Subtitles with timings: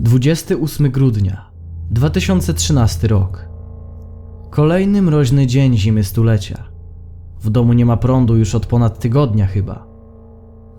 [0.00, 1.50] 28 grudnia
[1.90, 3.48] 2013 rok.
[4.50, 6.64] Kolejny mroźny dzień zimy stulecia.
[7.40, 9.86] W domu nie ma prądu już od ponad tygodnia chyba.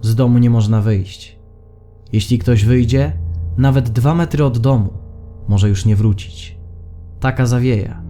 [0.01, 1.39] Z domu nie można wyjść.
[2.13, 3.13] Jeśli ktoś wyjdzie,
[3.57, 4.93] nawet dwa metry od domu,
[5.47, 6.57] może już nie wrócić.
[7.19, 8.01] Taka zawieja.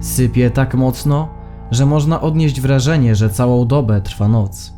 [0.00, 1.28] Sypie tak mocno,
[1.70, 4.72] że można odnieść wrażenie, że całą dobę trwa noc.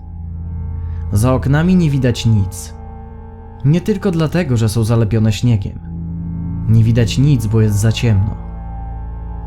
[1.13, 2.78] Za oknami nie widać nic.
[3.65, 5.79] Nie tylko dlatego, że są zalepione śniegiem.
[6.69, 8.37] Nie widać nic, bo jest za ciemno.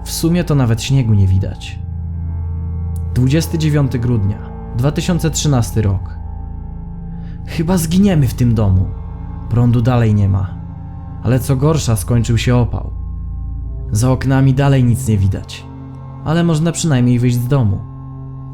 [0.03, 1.79] W sumie to nawet śniegu nie widać.
[3.13, 4.37] 29 grudnia
[4.77, 6.17] 2013 rok.
[7.47, 8.85] Chyba zginiemy w tym domu.
[9.49, 10.55] Prądu dalej nie ma.
[11.23, 12.91] Ale co gorsza, skończył się opał.
[13.91, 15.65] Za oknami dalej nic nie widać.
[16.23, 17.79] Ale można przynajmniej wyjść z domu.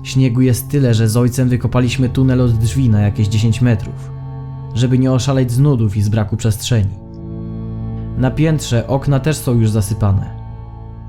[0.03, 4.11] Śniegu jest tyle, że z ojcem wykopaliśmy tunel od drzwi na jakieś 10 metrów,
[4.73, 6.93] żeby nie oszaleć z nudów i z braku przestrzeni.
[8.17, 10.37] Na piętrze okna też są już zasypane.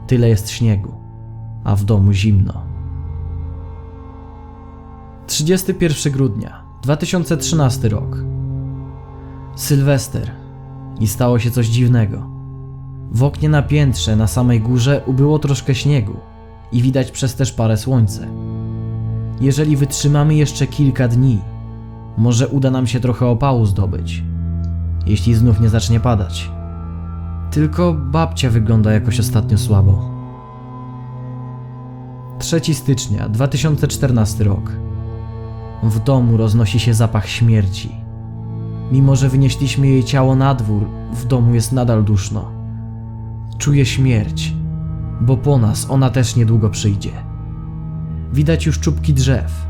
[0.07, 0.93] Tyle jest śniegu,
[1.65, 2.63] a w domu zimno.
[5.27, 8.17] 31 grudnia 2013 rok.
[9.57, 10.31] Sylwester.
[11.01, 12.31] I stało się coś dziwnego.
[13.11, 16.17] W oknie na piętrze na samej górze ubyło troszkę śniegu
[16.73, 18.29] i widać przez też parę słońce.
[19.41, 21.41] Jeżeli wytrzymamy jeszcze kilka dni,
[22.19, 24.25] może uda nam się trochę opału zdobyć.
[25.07, 26.51] Jeśli znów nie zacznie padać.
[27.51, 30.11] Tylko babcia wygląda jakoś ostatnio słabo.
[32.39, 34.73] 3 stycznia 2014 rok.
[35.83, 37.93] W domu roznosi się zapach śmierci.
[38.93, 42.51] Mimo, że wynieśliśmy jej ciało na dwór, w domu jest nadal duszno.
[43.59, 44.55] Czuję śmierć,
[45.21, 47.11] bo po nas ona też niedługo przyjdzie.
[48.33, 49.67] Widać już czubki drzew.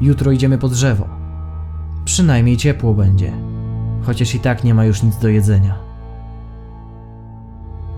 [0.00, 1.15] Jutro idziemy po drzewo.
[2.06, 3.32] Przynajmniej ciepło będzie,
[4.02, 5.74] chociaż i tak nie ma już nic do jedzenia.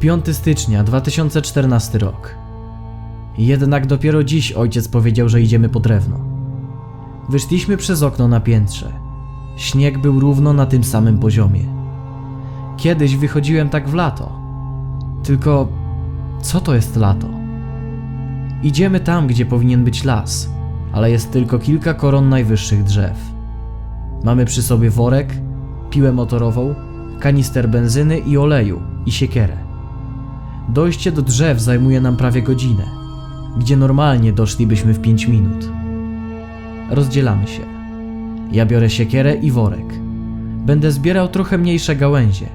[0.00, 2.34] 5 stycznia 2014 rok.
[3.38, 6.18] Jednak dopiero dziś ojciec powiedział, że idziemy po drewno.
[7.28, 8.92] Wyszliśmy przez okno na piętrze.
[9.56, 11.64] Śnieg był równo na tym samym poziomie.
[12.76, 14.32] Kiedyś wychodziłem tak w lato.
[15.22, 15.68] Tylko
[16.42, 17.28] co to jest lato?
[18.62, 20.50] Idziemy tam, gdzie powinien być las,
[20.92, 23.37] ale jest tylko kilka koron najwyższych drzew.
[24.24, 25.34] Mamy przy sobie worek,
[25.90, 26.74] piłę motorową,
[27.20, 29.56] kanister benzyny i oleju i siekierę.
[30.68, 32.84] Dojście do drzew zajmuje nam prawie godzinę,
[33.58, 35.70] gdzie normalnie doszlibyśmy w 5 minut.
[36.90, 37.62] Rozdzielamy się.
[38.52, 39.94] Ja biorę siekierę i worek.
[40.66, 42.46] Będę zbierał trochę mniejsze gałęzie,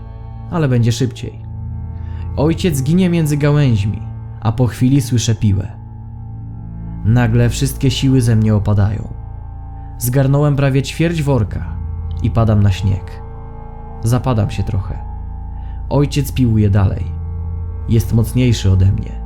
[0.52, 1.40] ale będzie szybciej.
[2.38, 4.02] Ojciec ginie między gałęźmi,
[4.42, 5.68] a po chwili słyszę piłę.
[7.06, 9.13] Nagle wszystkie siły ze mnie opadają.
[9.98, 11.78] Zgarnąłem prawie ćwierć worka
[12.24, 13.22] i padam na śnieg.
[14.04, 15.00] Zapadam się trochę.
[15.90, 17.04] Ojciec piłuje dalej.
[17.90, 19.24] Jest mocniejszy ode mnie.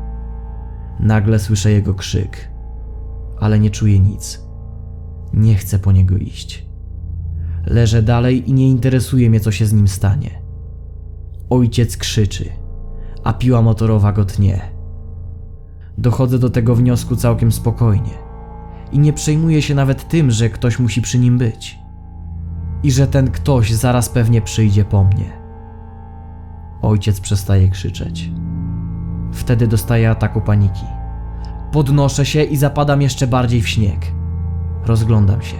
[1.00, 2.52] Nagle słyszę jego krzyk,
[3.40, 4.48] ale nie czuję nic.
[5.34, 6.66] Nie chcę po niego iść.
[7.66, 10.42] Leżę dalej i nie interesuje mnie, co się z nim stanie.
[11.50, 12.50] Ojciec krzyczy,
[13.24, 14.62] a piła motorowa go tnie.
[15.98, 18.27] Dochodzę do tego wniosku całkiem spokojnie
[18.92, 21.80] i nie przejmuję się nawet tym, że ktoś musi przy nim być.
[22.84, 25.38] I że ten ktoś zaraz pewnie przyjdzie po mnie.
[26.82, 28.32] Ojciec przestaje krzyczeć.
[29.32, 30.86] Wtedy dostaję ataku paniki.
[31.72, 34.12] Podnoszę się i zapadam jeszcze bardziej w śnieg.
[34.86, 35.58] Rozglądam się.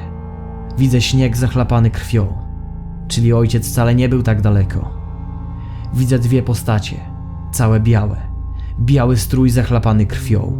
[0.78, 2.28] Widzę śnieg zachlapany krwią,
[3.08, 4.90] czyli ojciec wcale nie był tak daleko.
[5.94, 6.96] Widzę dwie postacie,
[7.52, 8.18] całe białe.
[8.80, 10.54] Biały strój zachlapany krwią,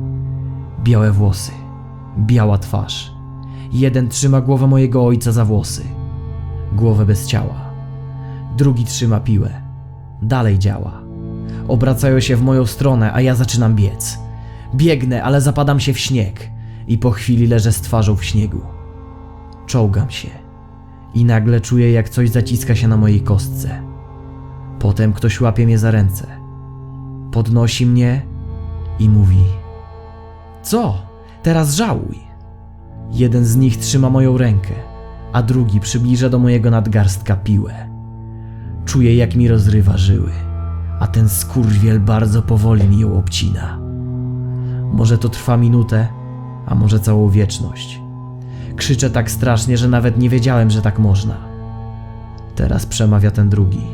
[0.84, 1.52] białe włosy,
[2.20, 3.12] biała twarz.
[3.72, 5.84] Jeden trzyma głowę mojego ojca za włosy,
[6.74, 7.70] głowę bez ciała.
[8.58, 9.62] Drugi trzyma piłę.
[10.22, 11.02] Dalej działa.
[11.68, 14.20] Obracają się w moją stronę, a ja zaczynam biec.
[14.76, 16.50] Biegnę, ale zapadam się w śnieg
[16.88, 18.62] i po chwili leżę z twarzą w śniegu.
[19.66, 20.30] Czołgam się
[21.14, 23.82] i nagle czuję, jak coś zaciska się na mojej kostce.
[24.80, 26.28] Potem ktoś łapie mnie za ręce.
[27.32, 28.22] Podnosi mnie
[29.00, 29.44] i mówi:
[30.64, 31.07] Co?
[31.48, 32.20] Teraz żałuj.
[33.12, 34.74] Jeden z nich trzyma moją rękę,
[35.34, 37.74] a drugi przybliża do mojego nadgarstka piłę.
[38.86, 40.32] Czuję, jak mi rozrywa żyły,
[41.00, 43.80] a ten skurwiel bardzo powoli mi ją obcina.
[44.94, 46.08] Może to trwa minutę,
[46.66, 48.02] a może całą wieczność.
[48.76, 51.38] Krzyczę tak strasznie, że nawet nie wiedziałem, że tak można.
[52.56, 53.88] Teraz przemawia ten drugi.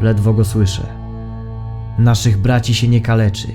[0.00, 0.86] Ledwo go słyszę.
[1.98, 3.48] Naszych braci się nie kaleczy.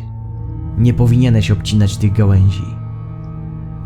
[0.78, 2.81] Nie powinieneś obcinać tych gałęzi.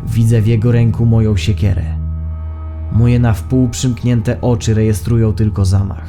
[0.06, 1.84] Widzę w jego ręku moją siekierę.
[2.92, 6.08] Moje na wpół przymknięte oczy rejestrują tylko zamach.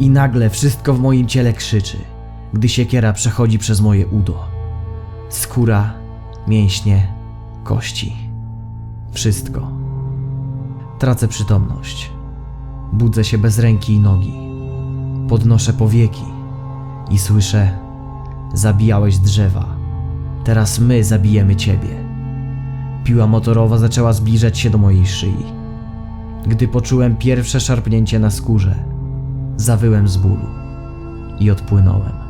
[0.00, 1.98] I nagle wszystko w moim ciele krzyczy,
[2.54, 4.44] gdy siekiera przechodzi przez moje udo.
[5.28, 5.92] Skóra,
[6.48, 7.12] mięśnie,
[7.64, 8.16] kości.
[9.12, 9.70] Wszystko.
[10.98, 12.10] Tracę przytomność.
[12.92, 14.34] Budzę się bez ręki i nogi.
[15.28, 16.24] Podnoszę powieki
[17.10, 17.78] i słyszę:
[18.54, 19.66] Zabijałeś drzewa.
[20.44, 22.01] Teraz my zabijemy ciebie.
[23.04, 25.46] Piła motorowa zaczęła zbliżać się do mojej szyi.
[26.46, 28.74] Gdy poczułem pierwsze szarpnięcie na skórze,
[29.56, 30.46] zawyłem z bólu
[31.40, 32.21] i odpłynąłem.